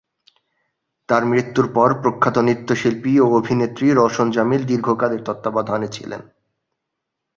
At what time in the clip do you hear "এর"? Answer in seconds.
5.11-5.21